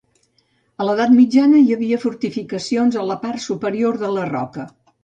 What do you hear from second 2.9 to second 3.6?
a la part